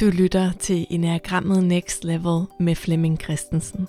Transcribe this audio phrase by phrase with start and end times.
[0.00, 3.88] Du lytter til Enagrammet Next Level med Flemming Christensen.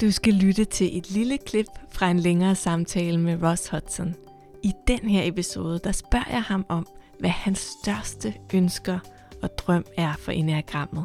[0.00, 4.14] Du skal lytte til et lille klip fra en længere samtale med Ross Hudson.
[4.62, 6.86] I den her episode, der spørger jeg ham om,
[7.20, 8.98] hvad hans største ønsker
[9.42, 11.04] og drøm er for Enagrammet.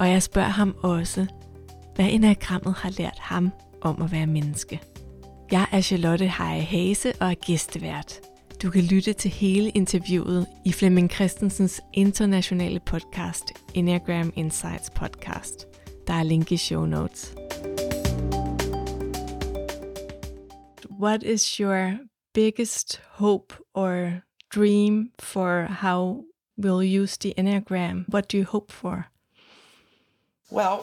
[0.00, 1.26] Og jeg spørger ham også,
[1.94, 3.50] hvad Enagrammet har lært ham
[3.82, 4.80] om at være menneske.
[5.50, 8.20] Jeg er Charlotte Heje Hase og er gæstevært.
[8.62, 13.44] Du kan lytte til hele interviewet i Flemming Christensens internationale podcast,
[13.74, 15.66] Enneagram Insights Podcast.
[16.06, 17.34] Der er link i show notes.
[21.00, 21.98] What is your
[22.34, 24.22] biggest hope or
[24.54, 26.24] dream for how
[26.58, 28.04] we'll use the Enneagram?
[28.08, 29.06] What do you hope for?
[30.50, 30.78] Well,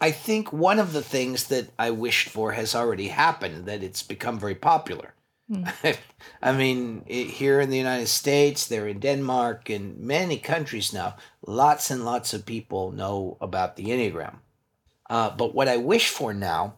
[0.00, 4.02] I think one of the things that I wished for has already happened, that it's
[4.08, 5.14] become very popular.
[6.42, 11.16] I mean, it, here in the United States, they're in Denmark, in many countries now,
[11.46, 14.36] lots and lots of people know about the Enneagram.
[15.08, 16.76] Uh, but what I wish for now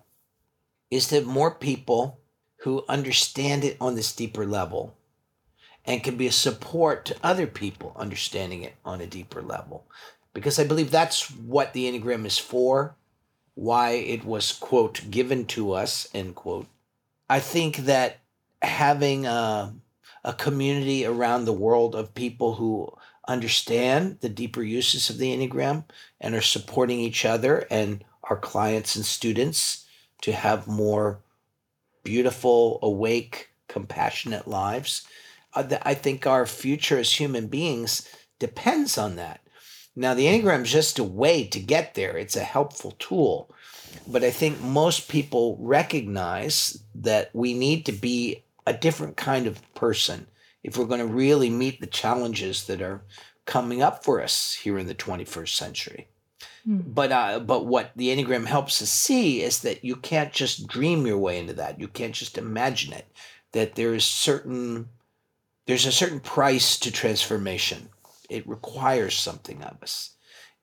[0.91, 2.21] is that more people
[2.63, 4.97] who understand it on this deeper level
[5.85, 9.87] and can be a support to other people understanding it on a deeper level.
[10.35, 12.97] Because I believe that's what the Enneagram is for,
[13.55, 16.67] why it was, quote, given to us, end quote.
[17.31, 18.19] I think that
[18.63, 19.75] having a,
[20.25, 22.93] a community around the world of people who
[23.27, 25.85] understand the deeper uses of the Enneagram
[26.21, 29.87] and are supporting each other and our clients and students
[30.23, 31.21] to have more
[32.03, 35.07] beautiful, awake, compassionate lives.
[35.55, 39.41] Uh, I think our future as human beings depends on that.
[39.95, 43.51] Now, the Enneagram is just a way to get there, it's a helpful tool.
[44.07, 49.63] But I think most people recognize that we need to be a different kind of
[49.75, 50.27] person
[50.63, 53.03] if we're going to really meet the challenges that are
[53.47, 56.09] coming up for us here in the 21st century.
[56.69, 56.95] Mm.
[56.95, 61.07] But uh, but what the Enneagram helps us see is that you can't just dream
[61.07, 61.81] your way into that.
[61.81, 63.07] You can't just imagine it.
[63.53, 64.91] That there is certain
[65.67, 67.89] there's a certain price to transformation.
[68.29, 70.11] It requires something of us.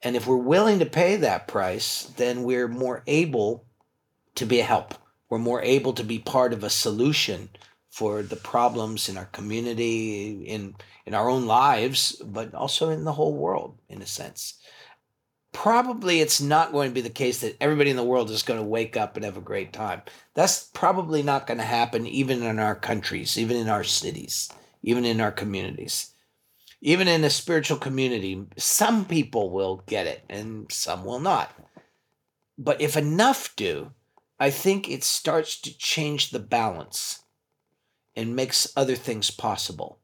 [0.03, 3.65] And if we're willing to pay that price, then we're more able
[4.35, 4.94] to be a help.
[5.29, 7.49] We're more able to be part of a solution
[7.95, 10.75] for the problems in our community, in
[11.06, 14.56] in our own lives, but also in the whole world, in a sense.
[15.53, 18.59] Probably it's not going to be the case that everybody in the world is going
[18.59, 20.01] to wake up and have a great time.
[20.33, 24.50] That's probably not going to happen even in our countries, even in our cities,
[24.83, 26.12] even in our communities.
[26.81, 31.50] Even in a spiritual community, some people will get it and some will not.
[32.57, 33.91] But if enough do,
[34.38, 37.22] I think it starts to change the balance
[38.15, 39.99] and makes other things possible.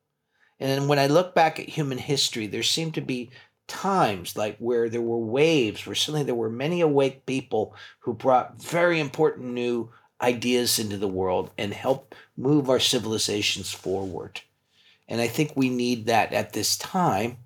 [0.59, 3.31] And when I look back at human history, there seem to be
[3.67, 8.61] times like where there were waves, where suddenly there were many awake people who brought
[8.61, 9.89] very important new
[10.21, 14.41] ideas into the world and helped move our civilizations forward.
[15.07, 17.37] And I think we need that at this time.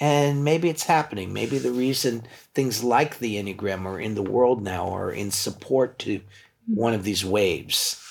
[0.00, 1.32] And maybe it's happening.
[1.32, 5.98] Maybe the reason things like the Enneagram are in the world now are in support
[6.00, 6.20] to
[6.66, 8.02] one of these waves.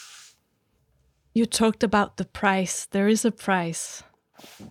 [1.35, 2.85] You talked about the price.
[2.85, 4.03] There is a price.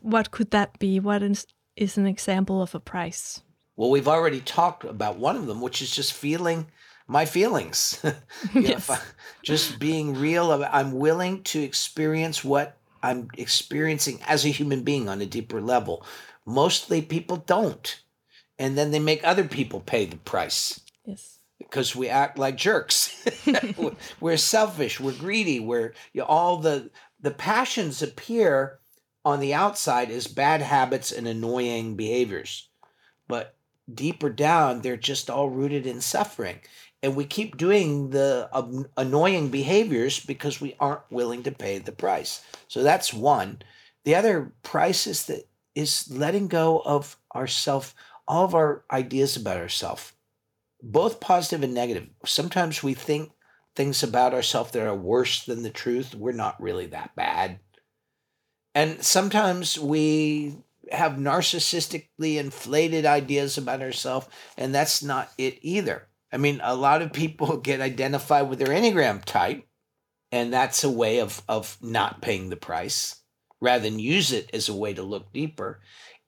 [0.01, 0.99] What could that be?
[0.99, 3.43] What is, is an example of a price?
[3.77, 6.69] Well, we've already talked about one of them, which is just feeling
[7.07, 8.03] my feelings.
[8.55, 8.89] yes.
[8.89, 8.97] Know,
[9.43, 10.65] just being real.
[10.73, 16.03] I'm willing to experience what I'm experiencing as a human being on a deeper level.
[16.47, 18.01] Mostly people don't.
[18.59, 20.81] And then they make other people pay the price.
[21.05, 23.27] Yes because we act like jerks.
[24.21, 25.01] we're selfish.
[25.01, 25.61] We're greedy.
[25.61, 28.79] We're you know, all the the passions appear
[29.25, 32.69] on the outside as bad habits and annoying behaviors,
[33.27, 33.57] but
[33.93, 36.61] deeper down, they're just all rooted in suffering.
[37.03, 41.93] And we keep doing the um, annoying behaviors because we aren't willing to pay the
[41.93, 42.43] price.
[42.69, 43.61] So that's one.
[44.05, 47.95] The other price is that is letting go of ourself,
[48.29, 50.13] all of our ideas about ourselves
[50.85, 52.09] both positive and negative.
[52.25, 53.33] Sometimes we think
[53.75, 56.15] things about ourselves that are worse than the truth.
[56.15, 57.59] We're not really that bad.
[58.75, 60.57] And sometimes we
[60.93, 64.29] have narcissistically inflated ideas about ourselves,
[64.59, 66.07] and that's not it either.
[66.31, 69.67] I mean, a lot of people get identified with their Enneagram type,
[70.31, 73.23] and that's a way of, of not paying the price
[73.61, 75.81] rather than use it as a way to look deeper.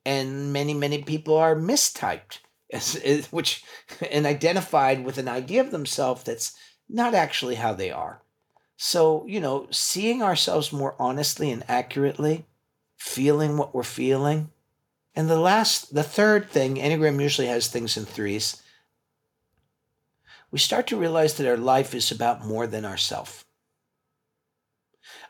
[0.07, 2.39] And many, many people are mistyped
[2.73, 3.65] as, which
[4.11, 6.55] and identified with an idea of themselves that's
[6.89, 8.23] not actually how they are.
[8.77, 12.47] So, you know, seeing ourselves more honestly and accurately,
[12.97, 14.51] feeling what we're feeling,
[15.17, 18.63] And the last, the third thing, Enneagram usually has things in threes.
[20.51, 23.47] We start to realize that our life is about more than ourself.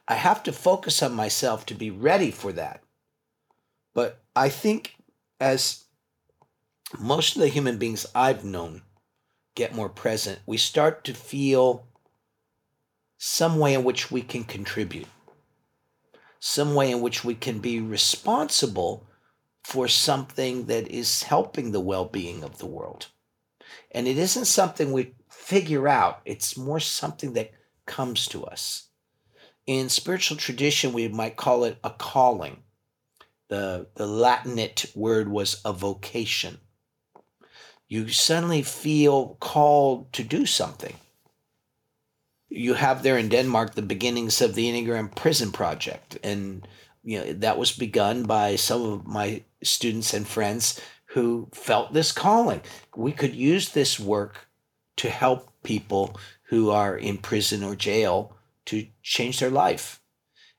[0.08, 2.82] I have to focus on myself to be ready for that.
[3.94, 4.96] But I think
[5.40, 5.84] as
[6.98, 8.82] most of the human beings I've known
[9.54, 11.86] get more present, we start to feel
[13.18, 15.08] some way in which we can contribute,
[16.38, 19.06] some way in which we can be responsible
[19.64, 23.08] for something that is helping the well being of the world.
[23.90, 27.52] And it isn't something we figure out, it's more something that
[27.86, 28.88] comes to us.
[29.66, 32.62] In spiritual tradition, we might call it a calling.
[33.48, 36.58] The, the Latinate word was a vocation.
[37.88, 40.94] You suddenly feel called to do something.
[42.48, 46.18] You have there in Denmark the beginnings of the Enneagram Prison Project.
[46.22, 46.66] And
[47.04, 52.12] you know, that was begun by some of my students and friends who felt this
[52.12, 52.60] calling.
[52.96, 54.48] We could use this work
[54.96, 56.18] to help people
[56.48, 58.36] who are in prison or jail
[58.66, 60.00] to change their life.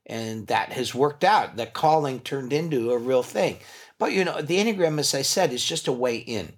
[0.05, 1.57] And that has worked out.
[1.57, 3.57] That calling turned into a real thing.
[3.99, 6.53] But you know, the Enneagram, as I said, is just a way in.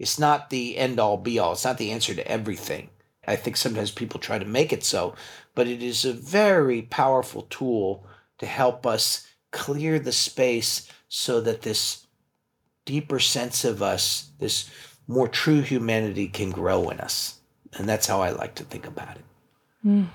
[0.00, 1.52] It's not the end all be all.
[1.52, 2.88] It's not the answer to everything.
[3.28, 5.14] I think sometimes people try to make it so,
[5.54, 8.06] but it is a very powerful tool
[8.38, 12.06] to help us clear the space so that this
[12.86, 14.70] deeper sense of us, this
[15.06, 17.38] more true humanity can grow in us.
[17.74, 19.24] And that's how I like to think about it.
[19.86, 20.06] Mm.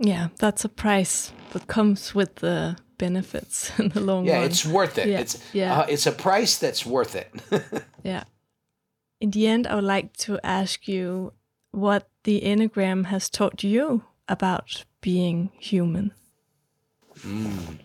[0.00, 4.40] Yeah, that's a price that comes with the benefits in the long yeah, run.
[4.42, 5.08] Yeah, it's worth it.
[5.08, 5.80] Yeah, it's yeah.
[5.80, 7.30] Uh, it's a price that's worth it.
[8.02, 8.24] yeah.
[9.20, 11.32] In the end, I would like to ask you
[11.70, 16.12] what the Enneagram has taught you about being human.
[17.20, 17.78] Mm.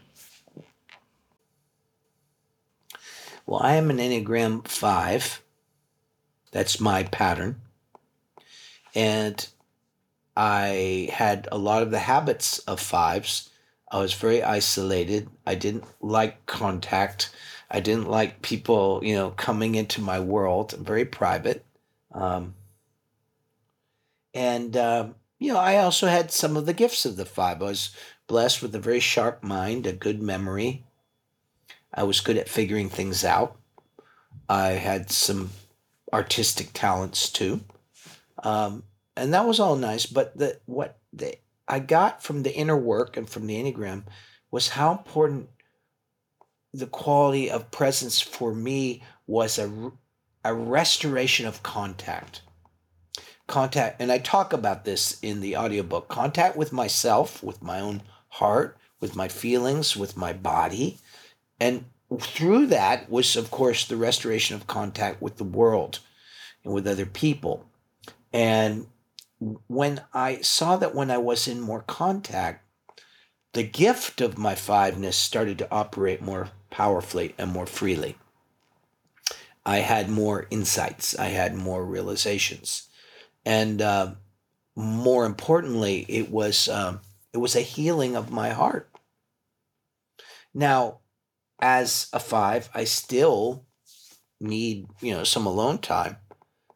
[3.46, 5.42] Well, I am an Enneagram 5.
[6.52, 7.62] That's my pattern.
[8.94, 9.48] And
[10.38, 13.50] I had a lot of the habits of fives.
[13.92, 15.30] I was very isolated.
[15.46, 17.32] I didn't like contact.
[17.72, 20.74] I didn't like people, you know, coming into my world.
[20.74, 21.66] I'm very private.
[22.12, 22.56] Um,
[24.34, 25.08] and, uh,
[25.40, 27.62] you know, I also had some of the gifts of the five.
[27.62, 27.96] I was
[28.28, 30.86] blessed with a very sharp mind, a good memory.
[31.94, 33.58] I was good at figuring things out.
[34.48, 35.52] I had some
[36.14, 37.62] artistic talents too.
[38.44, 38.84] Um,
[39.16, 40.06] and that was all nice.
[40.06, 41.36] But the, what the,
[41.70, 44.04] I got from the inner work and from the Enneagram
[44.52, 45.50] was how important
[46.74, 49.92] the quality of presence for me was a,
[50.44, 52.42] a restoration of contact.
[53.48, 58.02] Contact, and I talk about this in the audiobook contact with myself, with my own
[58.30, 60.98] heart, with my feelings, with my body.
[61.60, 61.86] And
[62.20, 66.00] through that was, of course, the restoration of contact with the world
[66.64, 67.66] and with other people.
[68.34, 68.88] And
[69.40, 72.66] when I saw that when I was in more contact,
[73.54, 78.18] the gift of my fiveness started to operate more powerfully and more freely.
[79.66, 82.90] I had more insights, I had more realizations,
[83.46, 84.16] and uh,
[84.76, 87.02] more importantly, it was um,
[87.34, 88.90] it was a healing of my heart.
[90.54, 91.00] Now,
[91.62, 93.66] as a five, I still
[94.40, 96.18] need you know some alone time.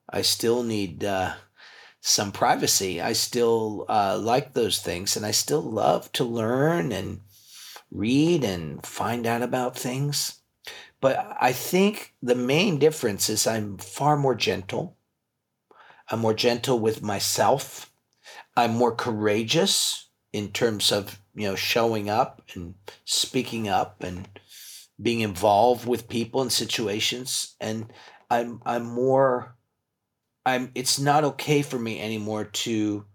[0.10, 1.34] I still need uh,
[2.06, 3.02] some privacy.
[3.02, 7.22] I still uh, like those things, and I still love to learn and
[7.90, 10.42] read and find out about things.
[11.00, 14.98] But I think the main difference is I'm far more gentle.
[16.12, 17.90] I'm more gentle with myself.
[18.56, 24.28] I'm more courageous in terms of you know showing up and speaking up and
[25.02, 27.92] being involved with people and situations and
[28.30, 29.56] i'm i'm more
[30.46, 33.06] I'm it's not okay for me anymore to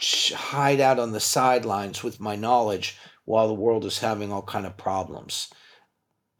[0.00, 4.66] hide out on the sidelines with my knowledge while the world is having all kind
[4.66, 5.52] of problems.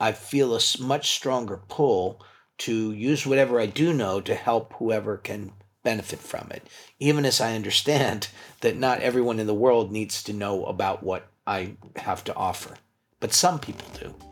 [0.01, 2.25] I feel a much stronger pull
[2.59, 5.53] to use whatever I do know to help whoever can
[5.83, 6.67] benefit from it,
[6.99, 8.29] even as I understand
[8.61, 12.77] that not everyone in the world needs to know about what I have to offer,
[13.21, 14.28] but some people do.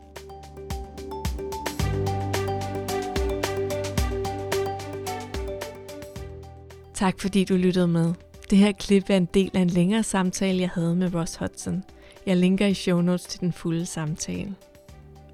[6.97, 8.15] Tak fordi du lyttede med.
[8.51, 11.85] Det her klip er en del af en længere samtale, jeg havde med Ross Hudson.
[12.27, 14.55] Jeg linker i show notes til den fulde samtale.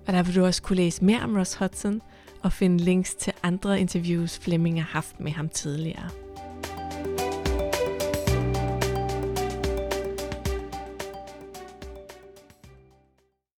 [0.06, 2.00] Og der vil du også kunne læse mere om Ross Hudson
[2.42, 6.21] og finde links til andre interviews, Flemming har haft med ham tidligere.